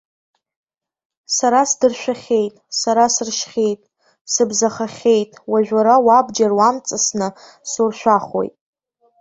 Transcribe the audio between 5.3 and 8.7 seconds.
уажә уара уабџьар уамҵасны суршәахуеит!